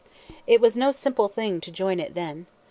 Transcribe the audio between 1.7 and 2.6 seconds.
join it then.